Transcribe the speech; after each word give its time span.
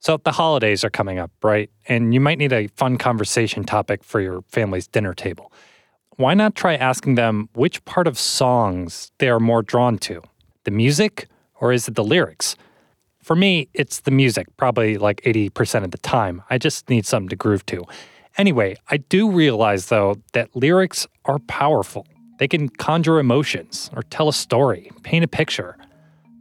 So 0.00 0.16
the 0.16 0.32
holidays 0.32 0.82
are 0.82 0.90
coming 0.90 1.18
up, 1.18 1.30
right? 1.42 1.70
And 1.86 2.14
you 2.14 2.20
might 2.20 2.38
need 2.38 2.54
a 2.54 2.68
fun 2.68 2.96
conversation 2.96 3.64
topic 3.64 4.02
for 4.02 4.18
your 4.20 4.42
family's 4.48 4.86
dinner 4.86 5.12
table. 5.12 5.52
Why 6.16 6.32
not 6.32 6.54
try 6.54 6.74
asking 6.74 7.16
them 7.16 7.50
which 7.52 7.84
part 7.84 8.06
of 8.06 8.18
songs 8.18 9.12
they 9.18 9.28
are 9.28 9.40
more 9.40 9.62
drawn 9.62 9.98
to? 9.98 10.22
The 10.64 10.70
music 10.70 11.28
or 11.60 11.72
is 11.72 11.86
it 11.86 11.96
the 11.96 12.04
lyrics? 12.04 12.56
For 13.22 13.36
me, 13.36 13.68
it's 13.74 14.00
the 14.00 14.10
music, 14.10 14.46
probably 14.56 14.96
like 14.96 15.20
80% 15.20 15.84
of 15.84 15.90
the 15.90 15.98
time. 15.98 16.42
I 16.48 16.56
just 16.56 16.88
need 16.88 17.04
something 17.04 17.28
to 17.28 17.36
groove 17.36 17.66
to. 17.66 17.84
Anyway, 18.38 18.76
I 18.88 18.96
do 18.96 19.30
realize 19.30 19.86
though 19.86 20.16
that 20.32 20.56
lyrics 20.56 21.06
are 21.26 21.40
powerful. 21.40 22.06
They 22.38 22.48
can 22.48 22.70
conjure 22.70 23.18
emotions 23.18 23.90
or 23.94 24.02
tell 24.02 24.28
a 24.28 24.32
story, 24.32 24.90
paint 25.02 25.24
a 25.24 25.28
picture. 25.28 25.76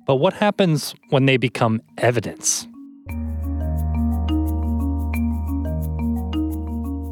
But 0.07 0.15
what 0.15 0.33
happens 0.33 0.95
when 1.09 1.25
they 1.25 1.35
become 1.35 1.81
evidence? 1.97 2.65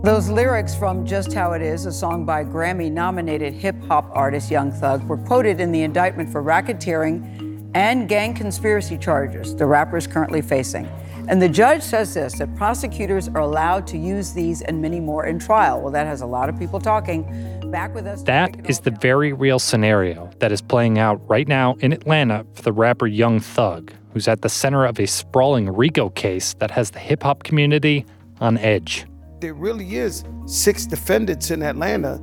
Those 0.03 0.29
lyrics 0.29 0.75
from 0.75 1.05
Just 1.05 1.33
How 1.33 1.53
It 1.53 1.61
Is, 1.61 1.87
a 1.87 1.91
song 1.91 2.23
by 2.23 2.43
Grammy 2.43 2.91
nominated 2.91 3.53
hip 3.53 3.75
hop 3.85 4.09
artist 4.13 4.51
Young 4.51 4.71
Thug, 4.71 5.03
were 5.07 5.17
quoted 5.17 5.59
in 5.59 5.71
the 5.71 5.81
indictment 5.81 6.31
for 6.31 6.43
racketeering 6.43 7.71
and 7.73 8.07
gang 8.07 8.33
conspiracy 8.33 8.97
charges 8.97 9.55
the 9.55 9.65
rapper 9.65 9.97
is 9.97 10.05
currently 10.05 10.41
facing. 10.41 10.87
And 11.27 11.41
the 11.41 11.49
judge 11.49 11.81
says 11.81 12.13
this 12.13 12.37
that 12.37 12.55
prosecutors 12.55 13.27
are 13.27 13.41
allowed 13.41 13.87
to 13.87 13.97
use 13.97 14.33
these 14.33 14.61
and 14.61 14.81
many 14.81 14.99
more 14.99 15.25
in 15.25 15.39
trial. 15.39 15.81
Well, 15.81 15.91
that 15.91 16.05
has 16.05 16.21
a 16.21 16.27
lot 16.27 16.47
of 16.47 16.57
people 16.57 16.79
talking. 16.79 17.23
Back 17.71 17.93
with 17.93 18.05
us. 18.05 18.21
That 18.23 18.69
is 18.69 18.79
the 18.79 18.91
very 18.91 19.33
real 19.33 19.59
scenario 19.59 20.29
that 20.39 20.51
is 20.51 20.61
playing 20.61 20.99
out 20.99 21.27
right 21.27 21.47
now 21.47 21.75
in 21.79 21.91
Atlanta 21.91 22.45
for 22.53 22.61
the 22.61 22.71
rapper 22.71 23.07
Young 23.07 23.39
Thug, 23.39 23.91
who's 24.13 24.27
at 24.27 24.41
the 24.41 24.49
center 24.49 24.85
of 24.85 24.99
a 24.99 25.07
sprawling 25.07 25.69
RICO 25.69 26.09
case 26.09 26.53
that 26.59 26.71
has 26.71 26.91
the 26.91 26.99
hip 26.99 27.23
hop 27.23 27.43
community 27.43 28.05
on 28.39 28.57
edge. 28.59 29.05
There 29.39 29.53
really 29.53 29.97
is 29.97 30.23
six 30.47 30.87
defendants 30.87 31.51
in 31.51 31.61
Atlanta 31.61 32.17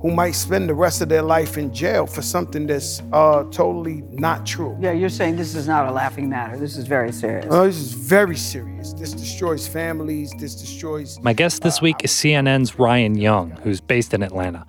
who 0.00 0.10
might 0.10 0.32
spend 0.32 0.68
the 0.68 0.74
rest 0.74 1.00
of 1.00 1.08
their 1.08 1.22
life 1.22 1.56
in 1.56 1.72
jail 1.72 2.06
for 2.06 2.22
something 2.22 2.66
that's 2.66 3.02
uh, 3.12 3.44
totally 3.44 4.02
not 4.10 4.44
true. 4.44 4.76
Yeah, 4.80 4.92
you're 4.92 5.08
saying 5.08 5.36
this 5.36 5.54
is 5.54 5.68
not 5.68 5.86
a 5.86 5.92
laughing 5.92 6.28
matter. 6.28 6.58
This 6.58 6.76
is 6.76 6.86
very 6.86 7.12
serious. 7.12 7.46
Uh, 7.50 7.64
this 7.64 7.76
is 7.76 7.92
very 7.92 8.36
serious. 8.36 8.92
This 8.94 9.12
destroys 9.12 9.66
families. 9.66 10.32
This 10.38 10.54
destroys. 10.54 11.20
My 11.22 11.32
guest 11.32 11.62
this 11.62 11.80
week 11.80 11.96
is 12.02 12.10
CNN's 12.10 12.78
Ryan 12.78 13.16
Young, 13.16 13.52
who's 13.62 13.80
based 13.80 14.12
in 14.12 14.22
Atlanta. 14.22 14.66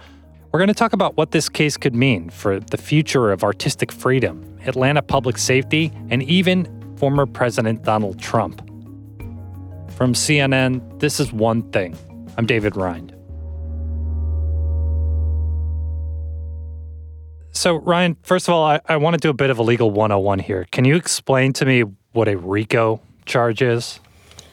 We're 0.51 0.59
going 0.59 0.69
to 0.69 0.73
talk 0.73 0.93
about 0.93 1.17
what 1.17 1.31
this 1.31 1.49
case 1.49 1.77
could 1.77 1.95
mean 1.95 2.29
for 2.29 2.59
the 2.59 2.77
future 2.77 3.31
of 3.31 3.43
artistic 3.43 3.91
freedom, 3.91 4.57
Atlanta 4.65 5.01
public 5.01 5.37
safety, 5.37 5.91
and 6.09 6.23
even 6.23 6.95
former 6.97 7.25
President 7.25 7.83
Donald 7.83 8.19
Trump. 8.19 8.66
From 9.97 10.13
CNN, 10.13 10.99
this 10.99 11.19
is 11.19 11.33
One 11.33 11.63
Thing. 11.71 11.97
I'm 12.37 12.45
David 12.45 12.75
Rind. 12.75 13.15
So, 17.49 17.77
Ryan, 17.77 18.15
first 18.21 18.47
of 18.47 18.53
all, 18.53 18.63
I, 18.63 18.79
I 18.87 18.97
want 18.97 19.15
to 19.15 19.19
do 19.19 19.31
a 19.31 19.33
bit 19.33 19.49
of 19.49 19.57
a 19.57 19.63
legal 19.63 19.89
101 19.89 20.37
here. 20.37 20.67
Can 20.71 20.85
you 20.85 20.95
explain 20.95 21.51
to 21.53 21.65
me 21.65 21.83
what 22.11 22.27
a 22.27 22.37
RICO 22.37 23.01
charge 23.25 23.63
is? 23.63 23.99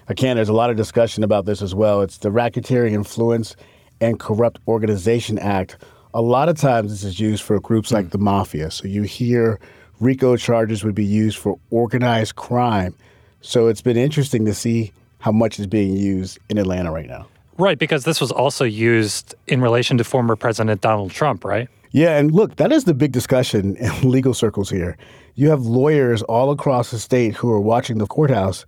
I 0.08 0.14
can. 0.14 0.36
There's 0.36 0.48
a 0.48 0.54
lot 0.54 0.70
of 0.70 0.78
discussion 0.78 1.22
about 1.22 1.44
this 1.44 1.60
as 1.60 1.74
well. 1.74 2.00
It's 2.00 2.16
the 2.16 2.30
Racketeering 2.30 2.92
Influence 2.92 3.54
and 4.00 4.18
Corrupt 4.18 4.60
Organization 4.66 5.38
Act. 5.38 5.76
A 6.14 6.22
lot 6.22 6.48
of 6.48 6.56
times 6.56 6.90
this 6.90 7.04
is 7.04 7.20
used 7.20 7.42
for 7.42 7.60
groups 7.60 7.92
like 7.92 8.12
the 8.12 8.18
mafia. 8.18 8.70
So 8.70 8.88
you 8.88 9.02
hear 9.02 9.60
RICO 10.00 10.38
charges 10.38 10.84
would 10.84 10.94
be 10.94 11.04
used 11.04 11.36
for 11.36 11.58
organized 11.68 12.36
crime. 12.36 12.94
So 13.42 13.66
it's 13.66 13.82
been 13.82 13.98
interesting 13.98 14.46
to 14.46 14.54
see 14.54 14.94
how 15.24 15.32
much 15.32 15.58
is 15.58 15.66
being 15.66 15.96
used 15.96 16.38
in 16.50 16.58
Atlanta 16.58 16.92
right 16.92 17.06
now. 17.08 17.26
Right, 17.56 17.78
because 17.78 18.04
this 18.04 18.20
was 18.20 18.30
also 18.30 18.62
used 18.62 19.34
in 19.46 19.62
relation 19.62 19.96
to 19.96 20.04
former 20.04 20.36
President 20.36 20.82
Donald 20.82 21.12
Trump, 21.12 21.46
right? 21.46 21.66
Yeah, 21.92 22.18
and 22.18 22.30
look, 22.30 22.56
that 22.56 22.70
is 22.70 22.84
the 22.84 22.92
big 22.92 23.12
discussion 23.12 23.74
in 23.76 23.90
legal 24.10 24.34
circles 24.34 24.68
here. 24.68 24.98
You 25.34 25.48
have 25.48 25.62
lawyers 25.62 26.20
all 26.24 26.50
across 26.50 26.90
the 26.90 26.98
state 26.98 27.36
who 27.36 27.50
are 27.50 27.60
watching 27.60 27.96
the 27.96 28.06
courthouse. 28.06 28.66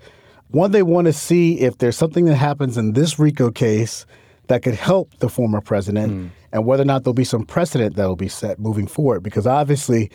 One, 0.48 0.70
they 0.70 0.82
want 0.82 1.08
to 1.08 1.12
see 1.12 1.60
if 1.60 1.76
there's 1.76 1.97
something 1.98 2.25
that 2.25 2.36
happens 2.36 2.78
in 2.78 2.94
this 2.94 3.19
RICO 3.19 3.50
case 3.50 4.06
that 4.47 4.62
could 4.62 4.76
help 4.76 5.14
the 5.19 5.28
former 5.28 5.60
president 5.60 6.10
mm. 6.10 6.31
and 6.52 6.64
whether 6.64 6.84
or 6.84 6.86
not 6.86 7.04
there'll 7.04 7.12
be 7.12 7.25
some 7.25 7.44
precedent 7.44 7.97
that 7.97 8.06
will 8.06 8.16
be 8.16 8.28
set 8.28 8.58
moving 8.58 8.86
forward. 8.86 9.22
Because 9.22 9.47
obviously, 9.47 10.10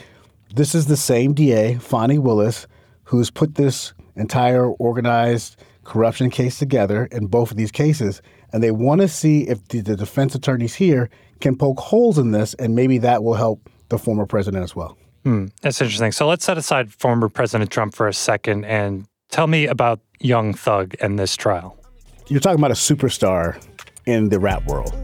this 0.56 0.74
is 0.74 0.88
the 0.88 0.98
same 0.98 1.36
DA, 1.36 1.76
Fani 1.76 2.18
Willis, 2.18 2.66
who's 3.04 3.30
put 3.30 3.54
this 3.56 3.94
entire 4.16 4.66
organized 4.66 5.56
corruption 5.92 6.30
case 6.30 6.58
together 6.58 7.06
in 7.12 7.28
both 7.28 7.52
of 7.52 7.58
these 7.58 7.72
cases. 7.72 8.22
And 8.54 8.64
they 8.64 8.72
want 8.72 9.02
to 9.02 9.08
see 9.08 9.42
if 9.42 9.68
the, 9.68 9.82
the 9.82 9.96
defense 9.98 10.34
attorneys 10.34 10.74
here 10.74 11.10
can 11.42 11.58
poke 11.58 11.80
holes 11.80 12.18
in 12.18 12.32
this, 12.32 12.54
and 12.56 12.76
maybe 12.76 12.98
that 13.00 13.24
will 13.24 13.34
help 13.34 13.70
the 13.90 13.98
former 13.98 14.26
president 14.26 14.64
as 14.64 14.74
well. 14.74 14.98
Hmm, 15.26 15.48
that's 15.62 15.82
interesting. 15.82 16.14
So 16.14 16.28
let's 16.28 16.46
set 16.46 16.58
aside 16.58 16.94
former 16.94 17.28
President 17.28 17.70
Trump 17.70 17.94
for 17.94 18.08
a 18.08 18.14
second 18.14 18.64
and 18.66 19.06
tell 19.30 19.48
me 19.48 19.68
about 19.68 20.00
Young 20.20 20.54
Thug 20.54 20.96
and 21.02 21.20
this 21.20 21.36
trial. 21.36 21.78
You're 22.28 22.40
talking 22.40 22.60
about 22.60 22.72
a 22.72 22.76
superstar 22.76 23.62
in 24.06 24.30
the 24.30 24.40
rap 24.40 24.66
world. 24.66 24.96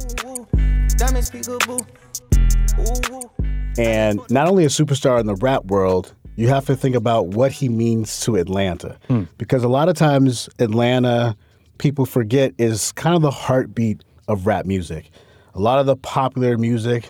And 3.77 4.21
not 4.29 4.47
only 4.47 4.63
a 4.63 4.69
superstar 4.69 5.19
in 5.19 5.27
the 5.27 5.35
rap 5.35 5.65
world, 5.65 6.15
you 6.37 6.47
have 6.47 6.65
to 6.67 6.75
think 6.75 6.95
about 6.95 7.27
what 7.27 7.51
he 7.51 7.67
means 7.67 8.21
to 8.21 8.35
Atlanta. 8.35 8.97
Hmm. 9.07 9.23
Because 9.37 9.63
a 9.63 9.67
lot 9.67 9.89
of 9.89 9.95
times, 9.95 10.47
Atlanta, 10.59 11.35
people 11.79 12.05
forget, 12.05 12.53
is 12.57 12.91
kind 12.93 13.15
of 13.15 13.23
the 13.23 13.31
heartbeat 13.31 14.03
of 14.27 14.45
rap 14.45 14.65
music. 14.65 15.09
A 15.55 15.59
lot 15.59 15.79
of 15.79 15.87
the 15.87 15.95
popular 15.97 16.57
music 16.57 17.09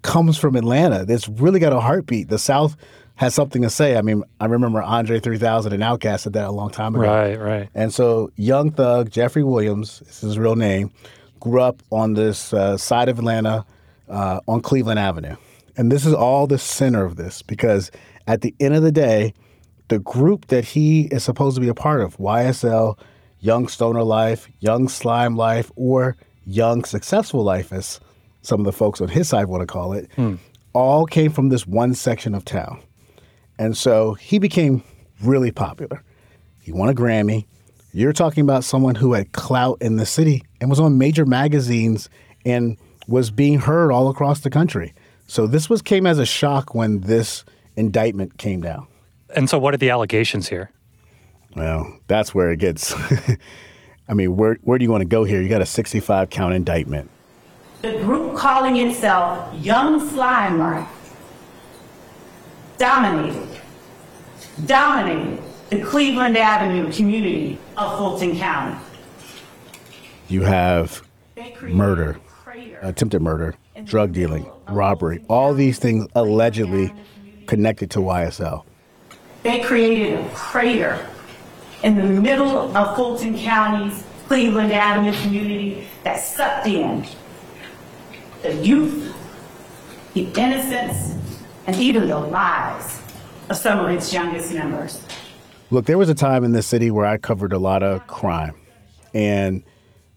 comes 0.00 0.38
from 0.38 0.56
Atlanta. 0.56 1.04
It's 1.06 1.28
really 1.28 1.60
got 1.60 1.74
a 1.74 1.80
heartbeat. 1.80 2.28
The 2.28 2.38
South 2.38 2.76
has 3.16 3.34
something 3.34 3.60
to 3.60 3.70
say. 3.70 3.96
I 3.96 4.02
mean, 4.02 4.24
I 4.40 4.46
remember 4.46 4.82
Andre 4.82 5.20
3000 5.20 5.74
and 5.74 5.82
Outkast 5.82 6.20
said 6.20 6.32
that 6.32 6.46
a 6.46 6.50
long 6.50 6.70
time 6.70 6.94
ago. 6.94 7.04
Right, 7.04 7.38
right. 7.38 7.68
And 7.74 7.92
so 7.92 8.30
Young 8.36 8.70
Thug, 8.70 9.10
Jeffrey 9.10 9.44
Williams, 9.44 10.00
this 10.00 10.16
is 10.16 10.20
his 10.20 10.38
real 10.38 10.56
name, 10.56 10.90
grew 11.40 11.60
up 11.60 11.82
on 11.90 12.14
this 12.14 12.54
uh, 12.54 12.78
side 12.78 13.10
of 13.10 13.18
Atlanta 13.18 13.66
uh, 14.08 14.40
on 14.48 14.62
Cleveland 14.62 14.98
Avenue. 14.98 15.36
And 15.76 15.90
this 15.90 16.06
is 16.06 16.14
all 16.14 16.46
the 16.46 16.58
center 16.58 17.04
of 17.04 17.16
this 17.16 17.42
because 17.42 17.90
at 18.26 18.40
the 18.40 18.54
end 18.60 18.74
of 18.74 18.82
the 18.82 18.92
day, 18.92 19.34
the 19.88 19.98
group 19.98 20.46
that 20.46 20.64
he 20.64 21.02
is 21.06 21.24
supposed 21.24 21.56
to 21.56 21.60
be 21.60 21.68
a 21.68 21.74
part 21.74 22.00
of, 22.00 22.16
YSL, 22.16 22.98
Young 23.40 23.68
Stoner 23.68 24.02
Life, 24.02 24.48
Young 24.60 24.88
Slime 24.88 25.36
Life, 25.36 25.70
or 25.76 26.16
young, 26.46 26.84
successful 26.84 27.42
life, 27.42 27.72
as 27.72 28.00
some 28.42 28.60
of 28.60 28.66
the 28.66 28.72
folks 28.72 29.00
on 29.00 29.08
his 29.08 29.28
side 29.28 29.46
want 29.46 29.60
to 29.62 29.66
call 29.66 29.92
it, 29.92 30.10
hmm. 30.16 30.36
all 30.72 31.06
came 31.06 31.30
from 31.30 31.48
this 31.48 31.66
one 31.66 31.94
section 31.94 32.34
of 32.34 32.44
town. 32.44 32.80
And 33.58 33.76
so 33.76 34.14
he 34.14 34.38
became 34.38 34.82
really 35.22 35.50
popular. 35.50 36.02
He 36.62 36.72
won 36.72 36.88
a 36.88 36.94
Grammy. 36.94 37.46
You're 37.92 38.12
talking 38.12 38.42
about 38.42 38.64
someone 38.64 38.94
who 38.94 39.12
had 39.12 39.32
clout 39.32 39.78
in 39.80 39.96
the 39.96 40.06
city 40.06 40.42
and 40.60 40.70
was 40.70 40.80
on 40.80 40.98
major 40.98 41.26
magazines 41.26 42.08
and 42.44 42.76
was 43.06 43.30
being 43.30 43.58
heard 43.58 43.92
all 43.92 44.08
across 44.08 44.40
the 44.40 44.50
country. 44.50 44.94
So 45.26 45.46
this 45.46 45.68
was 45.68 45.82
came 45.82 46.06
as 46.06 46.18
a 46.18 46.26
shock 46.26 46.74
when 46.74 47.00
this 47.00 47.44
indictment 47.76 48.38
came 48.38 48.60
down. 48.60 48.86
And 49.34 49.48
so 49.48 49.58
what 49.58 49.74
are 49.74 49.78
the 49.78 49.90
allegations 49.90 50.48
here? 50.48 50.70
Well, 51.56 51.98
that's 52.06 52.34
where 52.34 52.50
it 52.50 52.58
gets 52.58 52.94
I 54.08 54.14
mean, 54.14 54.36
where, 54.36 54.58
where 54.62 54.78
do 54.78 54.84
you 54.84 54.90
want 54.90 55.02
to 55.02 55.08
go 55.08 55.24
here? 55.24 55.40
You 55.40 55.48
got 55.48 55.62
a 55.62 55.66
65 55.66 56.28
count 56.30 56.54
indictment. 56.54 57.10
The 57.82 57.92
group 57.98 58.36
calling 58.36 58.76
itself 58.76 59.54
Young 59.54 60.00
Slimer 60.00 60.86
dominated, 62.78 63.60
dominated 64.66 65.42
the 65.70 65.80
Cleveland 65.82 66.36
Avenue 66.36 66.92
community 66.92 67.58
of 67.76 67.96
Fulton 67.96 68.36
County. 68.36 68.76
You 70.28 70.42
have 70.42 71.02
murder, 71.62 72.18
attempted 72.82 73.22
murder, 73.22 73.54
drug 73.84 74.12
dealing, 74.12 74.50
robbery, 74.68 75.24
all 75.28 75.54
these 75.54 75.78
things 75.78 76.06
allegedly 76.14 76.92
connected 77.52 77.90
to 77.90 77.98
YSL. 77.98 78.64
They 79.42 79.60
created 79.60 80.18
a 80.18 80.28
crater 80.30 81.06
in 81.82 81.96
the 81.96 82.02
middle 82.02 82.74
of 82.74 82.96
Fulton 82.96 83.36
County's 83.36 84.04
Cleveland 84.26 84.72
Avenue 84.72 85.12
community 85.20 85.86
that 86.02 86.16
sucked 86.16 86.66
in 86.66 87.04
the 88.40 88.54
youth, 88.54 89.14
the 90.14 90.22
innocence, 90.34 91.18
and 91.66 91.76
even 91.76 92.08
the 92.08 92.18
lives 92.18 93.02
of 93.50 93.58
some 93.58 93.80
of 93.80 93.90
its 93.90 94.14
youngest 94.14 94.54
members. 94.54 95.02
Look, 95.70 95.84
there 95.84 95.98
was 95.98 96.08
a 96.08 96.14
time 96.14 96.44
in 96.44 96.52
this 96.52 96.66
city 96.66 96.90
where 96.90 97.04
I 97.04 97.18
covered 97.18 97.52
a 97.52 97.58
lot 97.58 97.82
of 97.82 98.06
crime. 98.06 98.54
And 99.12 99.62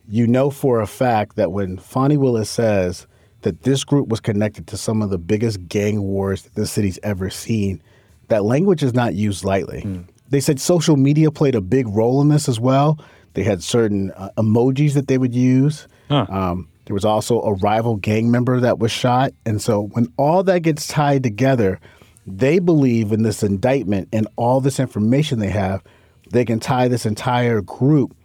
you 0.07 0.25
know 0.25 0.51
for 0.51 0.79
a 0.79 0.87
fact 0.87 1.35
that 1.35 1.51
when 1.51 1.79
Fani 1.79 2.15
Willis 2.15 2.49
says 2.49 3.07
that 3.45 3.61
this 3.61 3.83
group 3.83 4.07
was 4.07 4.19
connected 4.19 4.65
to 4.65 4.75
some 4.75 5.03
of 5.03 5.11
the 5.11 5.19
biggest 5.19 5.67
gang 5.67 6.01
wars 6.01 6.41
that 6.41 6.55
the 6.55 6.65
city's 6.65 6.97
ever 7.03 7.29
seen, 7.29 7.79
that 8.27 8.43
language 8.43 8.81
is 8.81 8.95
not 8.95 9.13
used 9.13 9.45
lightly. 9.45 9.83
Mm 9.83 10.05
They 10.29 10.41
said 10.41 10.59
social 10.59 10.97
media 10.97 11.29
played 11.29 11.53
a 11.53 11.61
big 11.61 11.87
role 11.87 12.21
in 12.23 12.29
this 12.29 12.49
as 12.49 12.59
well. 12.59 12.97
They 13.35 13.43
had 13.43 13.61
certain 13.61 14.11
uh, 14.17 14.31
emojis 14.37 14.93
that 14.93 15.07
they 15.07 15.19
would 15.19 15.35
use. 15.35 15.87
Huh. 16.09 16.25
Um, 16.27 16.67
there 16.85 16.95
was 16.95 17.05
also 17.05 17.39
a 17.41 17.53
rival 17.53 17.97
gang 17.97 18.31
member 18.31 18.59
that 18.59 18.79
was 18.79 18.91
shot. 18.91 19.31
And 19.45 19.61
so 19.61 19.89
when 19.93 20.11
all 20.17 20.41
that 20.43 20.63
gets 20.63 20.87
tied 20.87 21.21
together, 21.21 21.79
they 22.25 22.57
believe 22.57 23.11
in 23.11 23.21
this 23.21 23.43
indictment 23.43 24.09
and 24.11 24.27
all 24.37 24.59
this 24.59 24.79
information 24.79 25.37
they 25.37 25.51
have, 25.51 25.83
they 26.31 26.45
can 26.45 26.59
tie 26.59 26.87
this 26.87 27.05
entire 27.05 27.61
group 27.61 28.15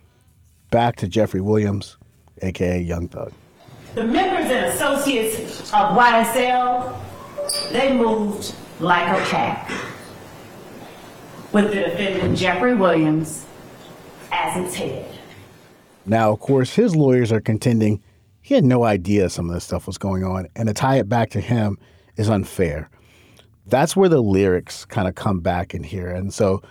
back 0.70 0.96
to 0.96 1.06
Jeffrey 1.08 1.42
Williams, 1.42 1.98
aka 2.40 2.80
Young 2.80 3.08
Thug. 3.08 3.32
The 3.94 4.04
members 4.04 4.50
and 4.50 4.66
associates 4.66 5.60
of 5.72 5.96
YSL, 5.96 6.96
they 7.72 7.92
moved 7.92 8.54
like 8.78 9.08
a 9.08 9.24
pack. 9.30 9.70
With 11.52 11.68
the 11.68 11.80
defendant 11.80 12.38
Jeffrey 12.38 12.74
Williams 12.74 13.44
as 14.30 14.64
its 14.64 14.76
head. 14.76 15.18
Now, 16.06 16.30
of 16.32 16.38
course, 16.38 16.74
his 16.74 16.94
lawyers 16.94 17.32
are 17.32 17.40
contending 17.40 18.00
he 18.40 18.54
had 18.54 18.64
no 18.64 18.84
idea 18.84 19.28
some 19.28 19.48
of 19.48 19.54
this 19.54 19.64
stuff 19.64 19.86
was 19.86 19.98
going 19.98 20.24
on, 20.24 20.48
and 20.56 20.66
to 20.66 20.74
tie 20.74 20.96
it 20.96 21.08
back 21.08 21.30
to 21.30 21.40
him 21.40 21.78
is 22.16 22.28
unfair. 22.28 22.90
That's 23.66 23.94
where 23.94 24.08
the 24.08 24.22
lyrics 24.22 24.84
kind 24.84 25.06
of 25.06 25.14
come 25.14 25.40
back 25.40 25.74
in 25.74 25.82
here. 25.84 26.08
And 26.08 26.32
so 26.32 26.62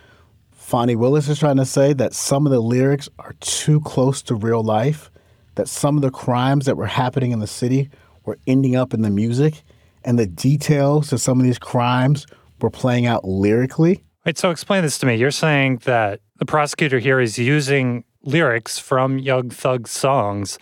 Fani 0.51 0.95
Willis 0.95 1.29
is 1.29 1.39
trying 1.39 1.57
to 1.57 1.65
say 1.65 1.93
that 1.93 2.13
some 2.13 2.45
of 2.45 2.51
the 2.51 2.59
lyrics 2.59 3.07
are 3.19 3.33
too 3.39 3.79
close 3.81 4.21
to 4.23 4.35
real 4.35 4.63
life, 4.63 5.11
that 5.59 5.67
some 5.67 5.97
of 5.97 6.01
the 6.01 6.09
crimes 6.09 6.65
that 6.65 6.77
were 6.77 6.87
happening 6.87 7.31
in 7.31 7.39
the 7.39 7.47
city 7.47 7.89
were 8.23 8.37
ending 8.47 8.77
up 8.77 8.93
in 8.93 9.01
the 9.01 9.09
music, 9.09 9.61
and 10.05 10.17
the 10.17 10.25
details 10.25 11.11
of 11.11 11.19
some 11.19 11.37
of 11.37 11.43
these 11.43 11.59
crimes 11.59 12.25
were 12.61 12.69
playing 12.69 13.05
out 13.05 13.25
lyrically. 13.25 14.05
Wait, 14.25 14.37
so 14.37 14.51
explain 14.51 14.83
this 14.83 14.97
to 14.99 15.05
me. 15.05 15.15
You're 15.15 15.31
saying 15.31 15.81
that 15.83 16.21
the 16.37 16.45
prosecutor 16.45 16.99
here 16.99 17.19
is 17.19 17.37
using 17.37 18.05
lyrics 18.23 18.79
from 18.79 19.19
Young 19.19 19.49
Thug's 19.49 19.91
songs 19.91 20.59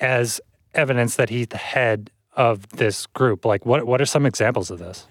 as 0.00 0.40
evidence 0.74 1.14
that 1.14 1.28
he's 1.28 1.46
the 1.46 1.56
head 1.56 2.10
of 2.34 2.68
this 2.70 3.06
group. 3.06 3.44
Like, 3.44 3.64
what 3.64 3.86
what 3.86 4.00
are 4.00 4.06
some 4.06 4.26
examples 4.26 4.72
of 4.72 4.80
this? 4.80 5.06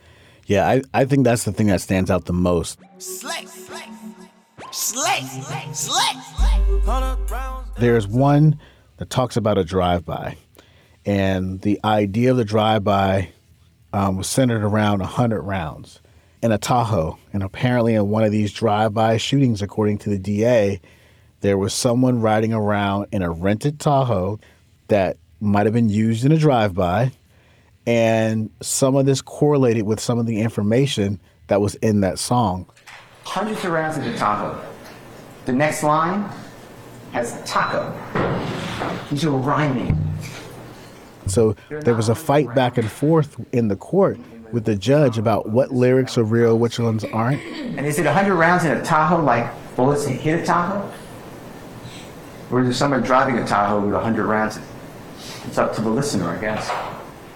Yeah, 0.48 0.68
I, 0.68 0.82
I 0.94 1.06
think 1.06 1.24
that's 1.24 1.46
the 1.46 1.54
thing 1.54 1.68
that 1.68 1.80
stands 1.80 2.12
out 2.12 2.26
the 2.26 2.34
most. 2.34 2.78
Slay, 2.98 3.46
slay, 3.46 3.86
slay, 4.72 5.22
slay, 5.22 5.64
slay. 5.72 6.20
There's 7.78 8.08
one 8.08 8.60
that 9.00 9.10
talks 9.10 9.38
about 9.38 9.58
a 9.58 9.64
drive-by, 9.64 10.36
and 11.06 11.62
the 11.62 11.80
idea 11.86 12.32
of 12.32 12.38
the 12.38 12.44
drive-by 12.44 13.30
um, 13.94 14.18
was 14.18 14.28
centered 14.28 14.62
around 14.62 15.00
100 15.00 15.42
rounds 15.42 16.02
in 16.44 16.52
a 16.52 16.58
Tahoe. 16.58 17.18
And 17.32 17.42
apparently, 17.42 17.96
in 17.96 18.10
one 18.10 18.26
of 18.26 18.32
these 18.32 18.52
drive-by 18.52 19.16
shootings, 19.18 19.62
according 19.62 20.00
to 20.00 20.10
the 20.10 20.20
DA, 20.20 20.82
there 21.40 21.58
was 21.58 21.74
someone 21.74 22.20
riding 22.20 22.54
around 22.54 23.08
in 23.14 23.22
a 23.22 23.32
rented 23.32 23.80
Tahoe 23.80 24.38
that 24.90 25.18
might 25.40 25.66
have 25.66 25.74
been 25.74 25.90
used 25.90 26.26
in 26.26 26.34
a 26.34 26.38
drive-by, 26.38 27.14
and 27.88 28.50
some 28.62 28.98
of 28.98 29.06
this 29.06 29.22
correlated 29.22 29.84
with 29.84 30.02
some 30.02 30.20
of 30.20 30.26
the 30.26 30.42
information 30.42 31.22
that 31.48 31.62
was 31.62 31.76
in 31.76 32.02
that 32.02 32.20
song. 32.20 32.70
Hundreds 33.24 33.64
of 33.64 33.72
rounds 33.72 33.98
in 33.98 34.12
the 34.12 34.18
Tahoe. 34.18 34.62
The 35.46 35.54
next 35.54 35.84
line 35.84 36.30
has 37.14 37.42
taco. 37.50 38.39
Are 38.82 39.30
rhyming. 39.30 39.98
So 41.28 41.56
there 41.70 41.96
was 41.96 42.10
a 42.10 42.16
fight 42.16 42.54
back 42.56 42.78
and 42.78 42.90
forth 42.90 43.36
in 43.52 43.68
the 43.68 43.76
court 43.76 44.20
with 44.52 44.66
the 44.66 44.76
judge 44.76 45.18
about 45.18 45.50
what 45.50 45.72
lyrics 45.72 46.18
are 46.18 46.24
real, 46.24 46.58
which 46.58 46.80
ones 46.80 47.04
aren't. 47.06 47.42
And 47.44 47.86
is 47.86 48.00
it 48.00 48.06
100 48.06 48.36
rounds 48.36 48.66
in 48.66 48.72
a 48.72 48.84
Tahoe 48.84 49.22
like 49.22 49.50
bullets 49.76 50.06
that 50.06 50.14
hit 50.14 50.42
a 50.42 50.46
Tahoe? 50.46 50.92
Or 52.52 52.62
is 52.62 52.68
there 52.68 52.74
someone 52.74 53.02
driving 53.02 53.38
a 53.38 53.46
Tahoe 53.46 53.82
with 53.82 53.94
100 53.94 54.26
rounds? 54.26 54.60
It's 55.46 55.58
up 55.58 55.74
to 55.76 55.82
the 55.82 55.90
listener, 55.90 56.30
I 56.30 56.40
guess. 56.40 56.70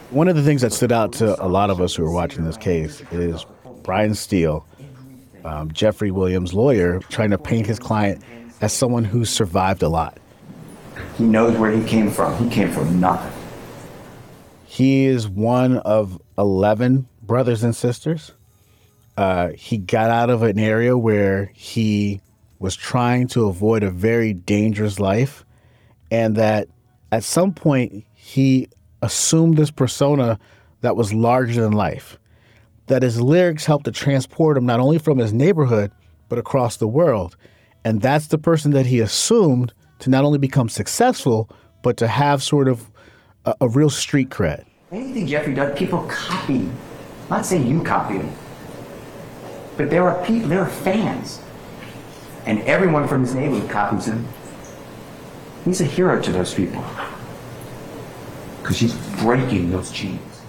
One 0.10 0.28
of 0.28 0.36
the 0.36 0.44
things 0.44 0.62
that 0.62 0.74
stood 0.74 0.92
out 0.92 1.14
to 1.14 1.44
a 1.44 1.48
lot 1.48 1.70
of 1.70 1.82
us 1.82 1.96
who 1.96 2.04
were 2.04 2.12
watching 2.12 2.46
this 2.46 2.58
case 2.58 3.02
is 3.12 3.46
Brian 3.84 4.16
Steele, 4.16 4.66
um, 5.44 5.72
Jeffrey 5.72 6.12
Williams' 6.12 6.54
lawyer, 6.54 7.00
trying 7.10 7.32
to 7.32 7.38
paint 7.38 7.68
his 7.68 7.80
client 7.80 8.24
as 8.62 8.74
someone 8.74 9.04
who 9.04 9.26
survived 9.26 9.84
a 9.84 9.90
lot. 9.90 10.18
He 11.18 11.24
knows 11.24 11.58
where 11.58 11.72
he 11.72 11.84
came 11.84 12.10
from. 12.10 12.38
He 12.44 12.50
came 12.50 12.72
from 12.72 13.00
nothing. 13.00 13.32
He 14.66 15.06
is 15.06 15.28
one 15.28 15.78
of 15.78 16.22
11 16.38 17.08
brothers 17.22 17.64
and 17.64 17.76
sisters. 17.76 18.32
Uh, 19.16 19.50
he 19.50 19.78
got 19.78 20.10
out 20.10 20.30
of 20.30 20.42
an 20.42 20.58
area 20.58 20.98
where 20.98 21.52
he 21.54 22.22
was 22.60 22.76
trying 22.76 23.28
to 23.28 23.46
avoid 23.46 23.84
a 23.84 23.92
very 23.92 24.34
dangerous 24.34 25.00
life, 25.00 25.46
and 26.10 26.36
that 26.38 26.68
at 27.12 27.24
some 27.24 27.54
point 27.54 28.06
he 28.14 28.68
assumed 29.02 29.58
this 29.58 29.70
persona 29.70 30.40
that 30.82 30.96
was 30.96 31.14
larger 31.14 31.62
than 31.62 31.74
life. 31.74 32.18
That 32.88 33.04
his 33.04 33.22
lyrics 33.22 33.66
helped 33.66 33.86
to 33.86 33.92
transport 33.92 34.58
him 34.58 34.66
not 34.66 34.80
only 34.80 34.98
from 34.98 35.18
his 35.18 35.34
neighborhood, 35.34 35.92
but 36.30 36.40
across 36.40 36.78
the 36.78 36.88
world. 36.88 37.38
And 37.86 38.02
that's 38.02 38.28
the 38.28 38.38
person 38.38 38.72
that 38.72 38.86
he 38.86 39.00
assumed 39.00 39.74
to 40.04 40.10
not 40.10 40.26
only 40.26 40.38
become 40.38 40.68
successful, 40.68 41.50
but 41.82 41.96
to 41.96 42.10
have 42.10 42.44
sort 42.44 42.68
of 42.68 42.92
a, 43.46 43.56
a 43.62 43.70
real 43.70 43.90
street 43.90 44.30
cred. 44.30 44.66
Anything 44.92 45.28
Jeffrey 45.28 45.54
does, 45.54 45.78
people 45.80 46.04
copy. 46.10 46.60
I'm 46.60 47.30
not 47.30 47.46
saying 47.46 47.66
you 47.66 47.82
copy 47.82 48.16
him, 48.16 48.30
but 49.78 49.90
there 49.90 50.04
are 50.04 50.22
people, 50.26 50.50
there 50.50 50.60
are 50.60 50.70
fans, 50.70 51.42
and 52.46 52.60
everyone 52.64 53.08
from 53.08 53.22
his 53.22 53.34
neighborhood 53.34 53.70
copies 53.70 54.08
him. 54.08 54.28
He's 55.64 55.80
a 55.80 55.86
hero 55.86 56.22
to 56.22 56.32
those 56.34 56.54
people 56.54 56.84
because 58.62 58.78
he's 58.78 58.94
breaking 59.22 59.72
those 59.72 59.90
chains. 59.90 60.42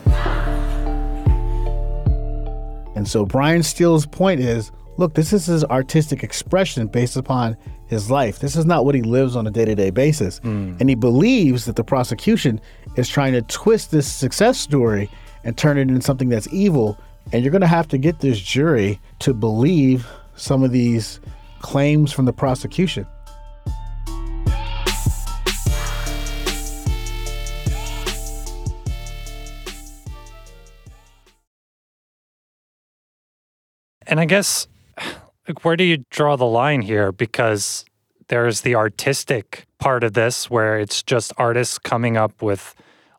And 2.96 3.06
so 3.06 3.24
Brian 3.24 3.62
Steele's 3.62 4.04
point 4.04 4.40
is 4.40 4.72
look, 4.96 5.14
this 5.14 5.32
is 5.32 5.46
his 5.46 5.64
artistic 5.64 6.24
expression 6.24 6.88
based 6.88 7.16
upon 7.16 7.56
his 7.94 8.10
life. 8.10 8.40
This 8.40 8.56
is 8.56 8.66
not 8.66 8.84
what 8.84 8.94
he 8.94 9.00
lives 9.00 9.36
on 9.36 9.46
a 9.46 9.50
day 9.50 9.64
to 9.64 9.74
day 9.74 9.90
basis. 9.90 10.38
Hmm. 10.38 10.76
And 10.78 10.88
he 10.88 10.94
believes 10.94 11.64
that 11.64 11.76
the 11.76 11.84
prosecution 11.84 12.60
is 12.96 13.08
trying 13.08 13.32
to 13.32 13.42
twist 13.42 13.90
this 13.90 14.10
success 14.10 14.58
story 14.58 15.08
and 15.44 15.56
turn 15.56 15.78
it 15.78 15.82
into 15.82 16.02
something 16.02 16.28
that's 16.28 16.48
evil. 16.52 16.98
And 17.32 17.42
you're 17.42 17.52
going 17.52 17.62
to 17.62 17.66
have 17.66 17.88
to 17.88 17.98
get 17.98 18.20
this 18.20 18.38
jury 18.38 19.00
to 19.20 19.32
believe 19.32 20.06
some 20.36 20.62
of 20.62 20.72
these 20.72 21.20
claims 21.60 22.12
from 22.12 22.26
the 22.26 22.32
prosecution. 22.32 23.06
And 34.06 34.20
I 34.20 34.26
guess, 34.26 34.68
where 35.62 35.76
do 35.76 35.84
you 35.84 36.04
draw 36.10 36.36
the 36.36 36.46
line 36.46 36.82
here? 36.82 37.12
Because 37.12 37.84
there's 38.28 38.62
the 38.62 38.74
artistic 38.74 39.66
part 39.78 40.02
of 40.02 40.14
this 40.14 40.48
where 40.50 40.78
it's 40.78 41.02
just 41.02 41.32
artists 41.36 41.78
coming 41.78 42.16
up 42.16 42.42
with 42.42 42.74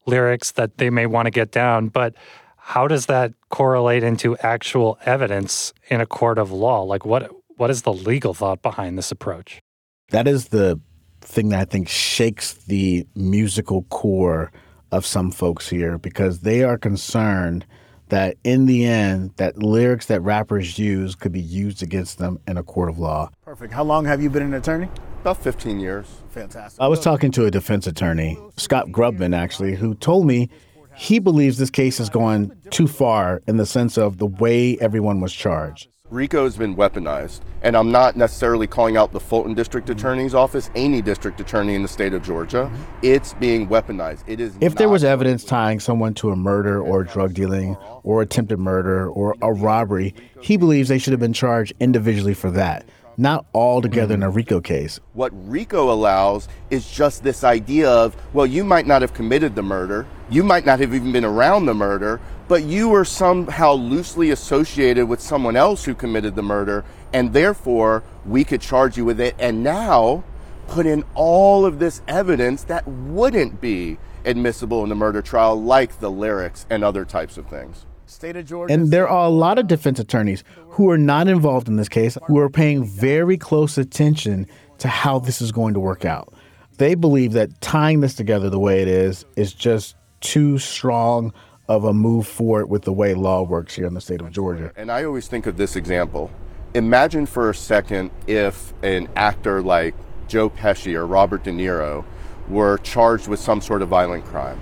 lyrics 0.05 0.51
that 0.51 0.77
they 0.77 0.89
may 0.89 1.05
want 1.05 1.27
to 1.27 1.31
get 1.31 1.51
down. 1.51 1.89
But 1.89 2.15
how 2.57 2.87
does 2.87 3.05
that 3.05 3.33
correlate 3.49 4.03
into 4.03 4.37
actual 4.39 4.97
evidence 5.05 5.73
in 5.89 6.01
a 6.01 6.05
court 6.05 6.39
of 6.39 6.51
law? 6.51 6.81
Like, 6.81 7.05
what 7.05 7.31
what 7.57 7.69
is 7.69 7.83
the 7.83 7.93
legal 7.93 8.33
thought 8.33 8.61
behind 8.61 8.97
this 8.97 9.11
approach? 9.11 9.61
That 10.09 10.27
is 10.27 10.49
the 10.49 10.79
thing 11.21 11.49
that 11.49 11.59
I 11.59 11.65
think 11.65 11.87
shakes 11.87 12.53
the 12.53 13.07
musical 13.15 13.83
core 13.83 14.51
of 14.91 15.05
some 15.05 15.31
folks 15.31 15.69
here 15.69 15.97
because 15.97 16.41
they 16.41 16.63
are 16.63 16.77
concerned 16.77 17.65
that 18.09 18.37
in 18.43 18.65
the 18.65 18.85
end 18.85 19.31
that 19.37 19.57
lyrics 19.57 20.05
that 20.07 20.21
rappers 20.21 20.77
use 20.77 21.15
could 21.15 21.31
be 21.31 21.41
used 21.41 21.81
against 21.81 22.17
them 22.17 22.39
in 22.47 22.57
a 22.57 22.63
court 22.63 22.89
of 22.89 22.99
law. 22.99 23.29
Perfect. 23.43 23.73
How 23.73 23.83
long 23.83 24.05
have 24.05 24.21
you 24.21 24.29
been 24.29 24.43
an 24.43 24.53
attorney? 24.53 24.89
About 25.21 25.37
15 25.37 25.79
years. 25.79 26.07
Fantastic. 26.29 26.79
I 26.81 26.87
was 26.87 26.99
talking 26.99 27.31
to 27.31 27.45
a 27.45 27.51
defense 27.51 27.87
attorney, 27.87 28.37
Scott 28.57 28.87
Grubman 28.89 29.35
actually, 29.35 29.75
who 29.75 29.95
told 29.95 30.27
me 30.27 30.49
he 30.95 31.19
believes 31.19 31.57
this 31.57 31.69
case 31.69 31.97
has 31.97 32.09
gone 32.09 32.55
too 32.69 32.87
far 32.87 33.41
in 33.47 33.57
the 33.57 33.65
sense 33.65 33.97
of 33.97 34.17
the 34.17 34.27
way 34.27 34.77
everyone 34.79 35.19
was 35.19 35.33
charged. 35.33 35.87
RICO 36.11 36.43
has 36.43 36.55
been 36.55 36.75
weaponized, 36.75 37.41
and 37.63 37.75
I'm 37.75 37.91
not 37.91 38.15
necessarily 38.15 38.67
calling 38.67 38.95
out 38.95 39.11
the 39.11 39.19
Fulton 39.19 39.55
District 39.55 39.87
mm-hmm. 39.87 39.97
Attorney's 39.97 40.35
Office, 40.35 40.69
any 40.75 41.01
district 41.01 41.39
attorney 41.39 41.73
in 41.73 41.81
the 41.81 41.87
state 41.87 42.13
of 42.13 42.21
Georgia. 42.21 42.71
It's 43.01 43.33
being 43.33 43.67
weaponized. 43.67 44.23
It 44.27 44.39
is. 44.39 44.55
If 44.61 44.75
there 44.75 44.87
was 44.87 45.03
evidence 45.03 45.43
tying 45.43 45.79
someone 45.79 46.13
to 46.15 46.29
a 46.29 46.35
murder 46.35 46.79
or 46.79 47.03
drug 47.03 47.33
dealing 47.33 47.75
or 48.03 48.21
attempted 48.21 48.59
murder 48.59 49.09
or 49.09 49.35
a 49.41 49.51
robbery, 49.51 50.13
he 50.41 50.57
believes 50.57 50.89
they 50.89 50.99
should 50.99 51.11
have 51.11 51.19
been 51.19 51.33
charged 51.33 51.73
individually 51.79 52.35
for 52.35 52.51
that, 52.51 52.87
not 53.17 53.47
all 53.53 53.81
together 53.81 54.13
in 54.13 54.21
a 54.21 54.27
mm-hmm. 54.27 54.35
RICO 54.35 54.61
case. 54.61 54.99
What 55.13 55.31
RICO 55.49 55.91
allows 55.91 56.47
is 56.69 56.87
just 56.87 57.23
this 57.23 57.43
idea 57.43 57.89
of, 57.89 58.15
well, 58.31 58.45
you 58.45 58.63
might 58.63 58.85
not 58.85 59.01
have 59.01 59.15
committed 59.15 59.55
the 59.55 59.63
murder, 59.63 60.05
you 60.29 60.43
might 60.43 60.67
not 60.67 60.79
have 60.79 60.93
even 60.93 61.11
been 61.11 61.25
around 61.25 61.65
the 61.65 61.73
murder, 61.73 62.21
but 62.47 62.63
you 62.63 62.89
were 62.89 63.05
somehow 63.05 63.73
loosely 63.73 64.31
associated 64.31 65.07
with 65.07 65.19
someone 65.19 65.55
else 65.55 65.85
who 65.85 65.95
committed 65.95 66.35
the 66.35 66.43
murder, 66.43 66.83
And 67.13 67.31
therefore, 67.31 68.03
we 68.25 68.43
could 68.43 68.59
charge 68.59 68.97
you 68.97 69.05
with 69.05 69.21
it 69.21 69.35
and 69.39 69.63
now 69.63 70.23
put 70.67 70.85
in 70.85 71.03
all 71.13 71.65
of 71.65 71.79
this 71.79 72.01
evidence 72.07 72.63
that 72.63 72.85
wouldn't 72.87 73.61
be 73.61 73.97
admissible 74.25 74.83
in 74.83 74.91
a 74.91 74.95
murder 74.95 75.21
trial, 75.21 75.61
like 75.61 75.99
the 75.99 76.11
lyrics 76.11 76.65
and 76.69 76.83
other 76.83 77.05
types 77.05 77.37
of 77.37 77.47
things. 77.47 77.85
State 78.05 78.35
of 78.35 78.45
Georgia. 78.45 78.73
And 78.73 78.91
there 78.91 79.07
are 79.07 79.25
a 79.25 79.29
lot 79.29 79.57
of 79.57 79.67
defense 79.67 79.99
attorneys 79.99 80.43
who 80.69 80.89
are 80.89 80.97
not 80.97 81.27
involved 81.27 81.67
in 81.67 81.77
this 81.77 81.89
case 81.89 82.17
who 82.27 82.37
are 82.37 82.49
paying 82.49 82.83
very 82.83 83.37
close 83.37 83.77
attention 83.77 84.47
to 84.79 84.87
how 84.87 85.19
this 85.19 85.41
is 85.41 85.51
going 85.51 85.73
to 85.73 85.79
work 85.79 86.05
out. 86.05 86.33
They 86.77 86.95
believe 86.95 87.33
that 87.33 87.61
tying 87.61 88.01
this 88.01 88.15
together 88.15 88.49
the 88.49 88.59
way 88.59 88.81
it 88.81 88.87
is 88.87 89.25
is 89.35 89.53
just 89.53 89.95
too 90.19 90.57
strong 90.57 91.33
of 91.67 91.83
a 91.83 91.93
move 91.93 92.27
forward 92.27 92.67
with 92.67 92.83
the 92.83 92.93
way 92.93 93.13
law 93.13 93.41
works 93.41 93.75
here 93.75 93.87
in 93.87 93.93
the 93.93 94.01
state 94.01 94.21
of 94.21 94.31
Georgia. 94.31 94.71
And 94.75 94.91
I 94.91 95.03
always 95.03 95.27
think 95.27 95.47
of 95.47 95.57
this 95.57 95.75
example. 95.75 96.29
Imagine 96.73 97.25
for 97.25 97.49
a 97.49 97.55
second 97.55 98.11
if 98.27 98.73
an 98.83 99.07
actor 99.15 99.61
like 99.61 99.95
Joe 100.27 100.49
Pesci 100.49 100.93
or 100.93 101.07
Robert 101.07 101.43
De 101.43 101.51
Niro 101.51 102.03
were 102.47 102.77
charged 102.79 103.27
with 103.27 103.39
some 103.39 103.61
sort 103.61 103.81
of 103.81 103.89
violent 103.89 104.25
crime. 104.25 104.61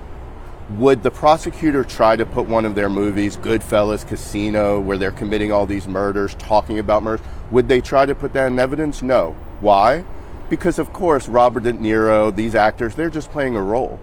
Would 0.77 1.03
the 1.03 1.12
prosecutor 1.12 1.83
try 1.83 2.15
to 2.15 2.25
put 2.25 2.48
one 2.48 2.63
of 2.63 2.75
their 2.75 2.89
movies, 2.89 3.36
Goodfellas, 3.36 4.07
Casino, 4.07 4.79
where 4.79 4.98
they're 4.98 5.12
committing 5.12 5.51
all 5.51 5.65
these 5.65 5.88
murders, 5.88 6.36
talking 6.36 6.79
about 6.79 7.03
murders, 7.03 7.25
would 7.51 7.67
they 7.67 7.81
try 7.81 8.05
to 8.05 8.15
put 8.15 8.31
that 8.33 8.48
in 8.48 8.60
evidence? 8.60 9.01
No. 9.01 9.36
Why? 9.60 10.05
Because, 10.50 10.79
of 10.79 10.93
course, 10.93 11.27
Robert 11.27 11.63
De 11.63 11.74
Niro, 11.74 12.33
these 12.33 12.55
actors, 12.55 12.95
they're 12.95 13.10
just 13.10 13.29
playing 13.31 13.55
a 13.55 13.62
role. 13.62 14.00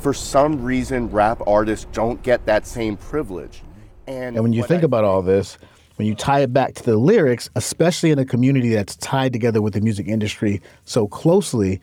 For 0.00 0.14
some 0.14 0.64
reason, 0.64 1.10
rap 1.10 1.42
artists 1.46 1.86
don't 1.92 2.22
get 2.22 2.46
that 2.46 2.66
same 2.66 2.96
privilege. 2.96 3.62
And, 4.06 4.36
And 4.36 4.42
when 4.42 4.52
you 4.52 4.62
think 4.62 4.82
I- 4.82 4.86
about 4.86 5.04
all 5.04 5.22
this, 5.22 5.58
when 5.96 6.06
you 6.08 6.14
tie 6.14 6.40
it 6.40 6.52
back 6.52 6.74
to 6.76 6.82
the 6.82 6.96
lyrics, 6.96 7.50
especially 7.54 8.10
in 8.10 8.18
a 8.18 8.24
community 8.24 8.70
that's 8.74 8.96
tied 8.96 9.32
together 9.32 9.60
with 9.60 9.74
the 9.74 9.80
music 9.82 10.08
industry 10.08 10.62
so 10.84 11.06
closely, 11.06 11.80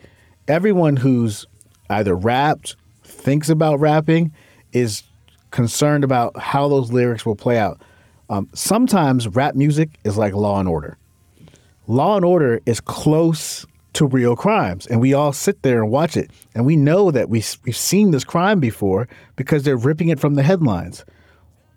everyone 0.48 0.96
who's 0.96 1.46
either 1.90 2.14
rapped, 2.16 2.74
thinks 3.04 3.48
about 3.48 3.78
rapping, 3.78 4.32
is 4.72 5.04
concerned 5.52 6.02
about 6.04 6.36
how 6.36 6.68
those 6.68 6.92
lyrics 6.92 7.24
will 7.24 7.36
play 7.36 7.58
out. 7.58 7.80
Um, 8.28 8.48
sometimes 8.52 9.28
rap 9.28 9.54
music 9.54 9.90
is 10.04 10.18
like 10.18 10.34
Law 10.34 10.58
and 10.58 10.68
Order. 10.68 10.98
Law 11.86 12.16
and 12.16 12.24
Order 12.24 12.60
is 12.66 12.80
close 12.80 13.64
to 13.94 14.06
real 14.06 14.36
crimes, 14.36 14.86
and 14.86 15.00
we 15.00 15.14
all 15.14 15.32
sit 15.32 15.62
there 15.62 15.82
and 15.82 15.90
watch 15.90 16.16
it, 16.16 16.30
and 16.54 16.64
we 16.66 16.76
know 16.76 17.10
that 17.10 17.28
we 17.28 17.42
we've 17.64 17.76
seen 17.76 18.10
this 18.10 18.24
crime 18.24 18.60
before 18.60 19.08
because 19.36 19.62
they're 19.62 19.76
ripping 19.76 20.08
it 20.08 20.20
from 20.20 20.34
the 20.34 20.42
headlines. 20.42 21.04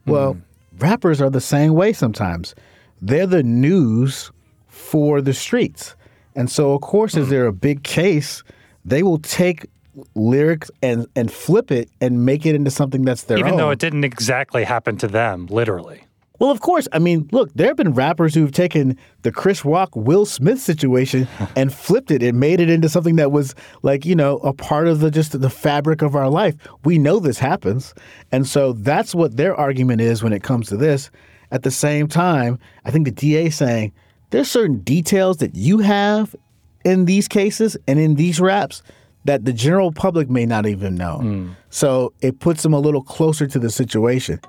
Well, 0.05 0.33
hmm. 0.33 0.39
rappers 0.77 1.21
are 1.21 1.29
the 1.29 1.41
same 1.41 1.73
way 1.73 1.93
sometimes. 1.93 2.55
They're 3.01 3.27
the 3.27 3.43
news 3.43 4.31
for 4.67 5.21
the 5.21 5.33
streets. 5.33 5.95
And 6.35 6.49
so, 6.49 6.73
of 6.73 6.81
course, 6.81 7.15
is 7.15 7.25
hmm. 7.25 7.31
there 7.31 7.47
a 7.47 7.53
big 7.53 7.83
case? 7.83 8.43
They 8.85 9.03
will 9.03 9.19
take 9.19 9.67
lyrics 10.15 10.71
and, 10.81 11.07
and 11.15 11.31
flip 11.31 11.71
it 11.71 11.89
and 11.99 12.25
make 12.25 12.45
it 12.45 12.55
into 12.55 12.71
something 12.71 13.03
that's 13.03 13.23
their 13.23 13.37
own 13.37 13.41
Even 13.41 13.53
own. 13.53 13.57
though 13.57 13.69
it 13.71 13.79
didn't 13.79 14.03
exactly 14.03 14.63
happen 14.63 14.97
to 14.97 15.07
them, 15.07 15.47
literally. 15.47 16.03
Well, 16.41 16.49
of 16.49 16.59
course. 16.59 16.87
I 16.91 16.97
mean, 16.97 17.29
look, 17.31 17.53
there 17.53 17.67
have 17.67 17.77
been 17.77 17.93
rappers 17.93 18.33
who've 18.33 18.51
taken 18.51 18.97
the 19.21 19.31
Chris 19.31 19.63
Rock, 19.63 19.95
Will 19.95 20.25
Smith 20.25 20.59
situation 20.59 21.27
and 21.55 21.71
flipped 21.71 22.09
it 22.09 22.23
and 22.23 22.39
made 22.39 22.59
it 22.59 22.67
into 22.67 22.89
something 22.89 23.17
that 23.17 23.31
was 23.31 23.53
like, 23.83 24.07
you 24.07 24.15
know, 24.15 24.37
a 24.37 24.51
part 24.51 24.87
of 24.87 25.01
the 25.01 25.11
just 25.11 25.39
the 25.39 25.51
fabric 25.51 26.01
of 26.01 26.15
our 26.15 26.29
life. 26.31 26.55
We 26.83 26.97
know 26.97 27.19
this 27.19 27.37
happens. 27.37 27.93
And 28.31 28.47
so 28.47 28.73
that's 28.73 29.13
what 29.13 29.37
their 29.37 29.55
argument 29.55 30.01
is 30.01 30.23
when 30.23 30.33
it 30.33 30.41
comes 30.41 30.67
to 30.69 30.77
this. 30.77 31.11
At 31.51 31.61
the 31.61 31.69
same 31.69 32.07
time, 32.07 32.57
I 32.85 32.89
think 32.89 33.05
the 33.05 33.11
DA 33.11 33.45
is 33.45 33.55
saying 33.55 33.93
there's 34.31 34.49
certain 34.49 34.79
details 34.79 35.37
that 35.37 35.53
you 35.53 35.77
have 35.77 36.35
in 36.83 37.05
these 37.05 37.27
cases 37.27 37.77
and 37.87 37.99
in 37.99 38.15
these 38.15 38.39
raps 38.39 38.81
that 39.25 39.45
the 39.45 39.53
general 39.53 39.91
public 39.91 40.27
may 40.27 40.47
not 40.47 40.65
even 40.65 40.95
know. 40.95 41.17
Hmm. 41.17 41.49
So 41.69 42.13
it 42.21 42.39
puts 42.39 42.63
them 42.63 42.73
a 42.73 42.79
little 42.79 43.03
closer 43.03 43.45
to 43.45 43.59
the 43.59 43.69
situation. 43.69 44.39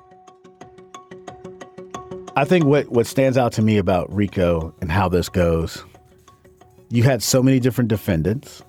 I 2.34 2.46
think 2.46 2.64
what, 2.64 2.88
what 2.88 3.06
stands 3.06 3.36
out 3.36 3.52
to 3.52 3.62
me 3.62 3.76
about 3.76 4.10
RICO 4.10 4.74
and 4.80 4.90
how 4.90 5.06
this 5.06 5.28
goes, 5.28 5.84
you 6.88 7.02
had 7.02 7.22
so 7.22 7.42
many 7.42 7.60
different 7.60 7.88
defendants. 7.88 8.62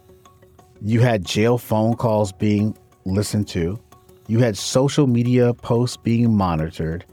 You 0.81 0.99
had 0.99 1.23
jail 1.23 1.57
phone 1.57 1.95
calls 1.95 2.33
being 2.33 2.77
listened 3.05 3.47
to. 3.49 3.79
You 4.27 4.39
had 4.39 4.57
social 4.57 5.07
media 5.07 5.53
posts 5.53 5.95
being 5.95 6.35
monitored. 6.35 7.05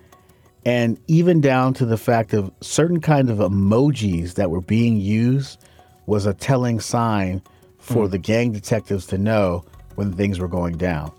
And 0.66 1.00
even 1.06 1.40
down 1.40 1.72
to 1.74 1.86
the 1.86 1.96
fact 1.96 2.34
of 2.34 2.50
certain 2.60 3.00
kinds 3.00 3.30
of 3.30 3.38
emojis 3.38 4.34
that 4.34 4.50
were 4.50 4.60
being 4.60 4.96
used 4.96 5.64
was 6.06 6.26
a 6.26 6.34
telling 6.34 6.80
sign 6.80 7.42
for 7.78 8.06
hmm. 8.06 8.10
the 8.10 8.18
gang 8.18 8.50
detectives 8.50 9.06
to 9.06 9.18
know 9.18 9.64
when 9.94 10.12
things 10.12 10.40
were 10.40 10.48
going 10.48 10.76
down. 10.76 11.12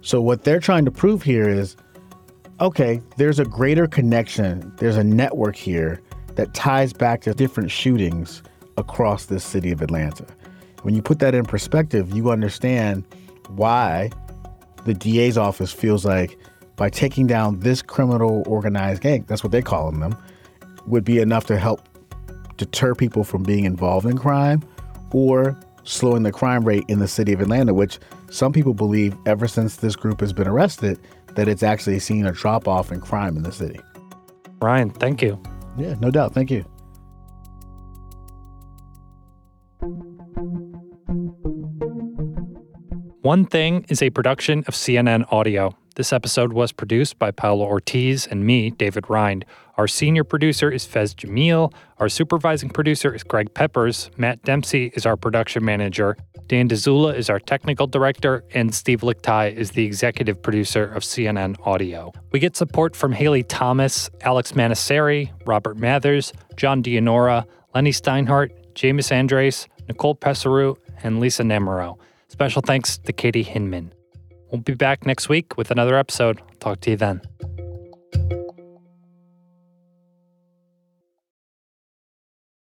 So 0.00 0.22
what 0.22 0.44
they're 0.44 0.60
trying 0.60 0.86
to 0.86 0.90
prove 0.90 1.22
here 1.22 1.48
is 1.48 1.76
okay, 2.60 3.00
there's 3.16 3.38
a 3.38 3.44
greater 3.44 3.86
connection, 3.86 4.72
there's 4.78 4.96
a 4.96 5.04
network 5.04 5.56
here 5.56 6.00
that 6.34 6.54
ties 6.54 6.92
back 6.92 7.20
to 7.22 7.34
different 7.34 7.70
shootings 7.70 8.42
across 8.76 9.26
this 9.26 9.44
city 9.44 9.70
of 9.72 9.82
Atlanta. 9.82 10.26
When 10.82 10.94
you 10.94 11.02
put 11.02 11.18
that 11.20 11.34
in 11.34 11.44
perspective, 11.44 12.14
you 12.14 12.30
understand 12.30 13.04
why 13.48 14.10
the 14.84 14.94
DA's 14.94 15.36
office 15.36 15.72
feels 15.72 16.04
like 16.04 16.38
by 16.76 16.88
taking 16.88 17.26
down 17.26 17.58
this 17.60 17.82
criminal 17.82 18.44
organized 18.46 19.02
gang, 19.02 19.24
that's 19.26 19.42
what 19.42 19.50
they're 19.50 19.62
calling 19.62 20.00
them, 20.00 20.16
would 20.86 21.04
be 21.04 21.18
enough 21.18 21.46
to 21.46 21.58
help 21.58 21.88
deter 22.56 22.94
people 22.94 23.24
from 23.24 23.42
being 23.42 23.64
involved 23.64 24.06
in 24.06 24.16
crime 24.16 24.62
or 25.12 25.58
slowing 25.82 26.22
the 26.22 26.32
crime 26.32 26.64
rate 26.64 26.84
in 26.88 26.98
the 26.98 27.08
city 27.08 27.32
of 27.32 27.40
Atlanta, 27.40 27.74
which 27.74 27.98
some 28.30 28.52
people 28.52 28.74
believe 28.74 29.16
ever 29.26 29.48
since 29.48 29.76
this 29.76 29.96
group 29.96 30.20
has 30.20 30.32
been 30.32 30.46
arrested, 30.46 30.98
that 31.34 31.48
it's 31.48 31.62
actually 31.62 31.98
seen 31.98 32.26
a 32.26 32.32
drop 32.32 32.66
off 32.68 32.92
in 32.92 33.00
crime 33.00 33.36
in 33.36 33.42
the 33.42 33.52
city. 33.52 33.80
Ryan, 34.60 34.90
thank 34.90 35.22
you. 35.22 35.40
Yeah, 35.76 35.94
no 36.00 36.10
doubt. 36.10 36.34
Thank 36.34 36.50
you. 36.50 36.64
One 43.22 43.44
Thing 43.44 43.84
is 43.88 44.00
a 44.00 44.10
production 44.10 44.60
of 44.68 44.74
CNN 44.74 45.30
Audio. 45.30 45.76
This 45.98 46.12
episode 46.12 46.52
was 46.52 46.70
produced 46.70 47.18
by 47.18 47.32
Paola 47.32 47.64
Ortiz 47.64 48.24
and 48.24 48.46
me, 48.46 48.70
David 48.70 49.10
Rind. 49.10 49.44
Our 49.76 49.88
senior 49.88 50.22
producer 50.22 50.70
is 50.70 50.86
Faiz 50.86 51.12
Jamil. 51.12 51.72
Our 51.98 52.08
supervising 52.08 52.70
producer 52.70 53.12
is 53.12 53.24
Greg 53.24 53.52
Peppers. 53.52 54.08
Matt 54.16 54.44
Dempsey 54.44 54.92
is 54.94 55.04
our 55.04 55.16
production 55.16 55.64
manager. 55.64 56.16
Dan 56.46 56.68
Dzula 56.68 57.16
is 57.16 57.28
our 57.28 57.40
technical 57.40 57.88
director. 57.88 58.44
And 58.54 58.72
Steve 58.72 59.00
Lickteig 59.00 59.56
is 59.56 59.72
the 59.72 59.84
executive 59.84 60.40
producer 60.40 60.84
of 60.84 61.02
CNN 61.02 61.56
Audio. 61.66 62.12
We 62.30 62.38
get 62.38 62.54
support 62.54 62.94
from 62.94 63.10
Haley 63.10 63.42
Thomas, 63.42 64.08
Alex 64.20 64.52
Manasseri, 64.52 65.32
Robert 65.46 65.78
Mathers, 65.78 66.32
John 66.54 66.80
Dianora, 66.80 67.44
Lenny 67.74 67.90
Steinhardt, 67.90 68.50
James 68.76 69.08
Andrest, 69.08 69.66
Nicole 69.88 70.14
Pesaru, 70.14 70.76
and 71.02 71.18
Lisa 71.18 71.42
Namerow. 71.42 71.98
Special 72.28 72.62
thanks 72.62 72.98
to 72.98 73.12
Katie 73.12 73.42
Hinman. 73.42 73.92
We'll 74.50 74.60
be 74.62 74.74
back 74.74 75.04
next 75.04 75.28
week 75.28 75.56
with 75.56 75.70
another 75.70 75.96
episode. 75.96 76.40
Talk 76.60 76.80
to 76.80 76.90
you 76.90 76.96
then. 76.96 77.20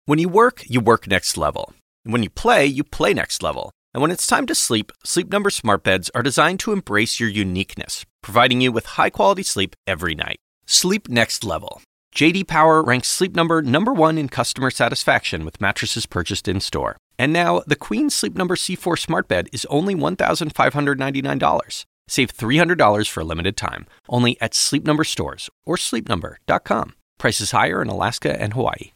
When 0.05 0.19
you 0.19 0.29
work, 0.29 0.63
you 0.69 0.79
work 0.79 1.07
next 1.07 1.37
level. 1.37 1.73
When 2.03 2.23
you 2.23 2.29
play, 2.29 2.65
you 2.65 2.83
play 2.83 3.13
next 3.13 3.43
level. 3.43 3.71
And 3.93 4.01
when 4.01 4.11
it's 4.11 4.27
time 4.27 4.45
to 4.45 4.55
sleep, 4.55 4.91
Sleep 5.03 5.31
Number 5.31 5.49
smart 5.49 5.83
beds 5.83 6.09
are 6.13 6.23
designed 6.23 6.59
to 6.61 6.71
embrace 6.71 7.19
your 7.19 7.29
uniqueness, 7.29 8.05
providing 8.21 8.61
you 8.61 8.71
with 8.71 8.85
high-quality 8.85 9.43
sleep 9.43 9.75
every 9.85 10.15
night. 10.15 10.37
Sleep 10.65 11.09
next 11.09 11.43
level. 11.43 11.81
JD 12.15 12.47
Power 12.47 12.81
ranks 12.83 13.09
Sleep 13.09 13.35
Number 13.35 13.61
number 13.61 13.93
1 13.93 14.17
in 14.17 14.29
customer 14.29 14.71
satisfaction 14.71 15.43
with 15.43 15.59
mattresses 15.59 16.05
purchased 16.05 16.47
in-store. 16.47 16.97
And 17.19 17.33
now, 17.33 17.61
the 17.65 17.75
Queen 17.75 18.09
Sleep 18.09 18.35
Number 18.35 18.55
C4 18.55 18.97
smart 18.97 19.27
bed 19.27 19.49
is 19.51 19.65
only 19.69 19.95
$1,599. 19.95 21.85
Save 22.07 22.37
$300 22.37 23.09
for 23.09 23.21
a 23.21 23.25
limited 23.25 23.57
time, 23.57 23.85
only 24.07 24.39
at 24.39 24.53
Sleep 24.53 24.85
Number 24.85 25.03
stores 25.03 25.49
or 25.65 25.75
sleepnumber.com. 25.77 26.93
Prices 27.17 27.51
higher 27.51 27.81
in 27.81 27.89
Alaska 27.89 28.39
and 28.41 28.53
Hawaii. 28.53 28.91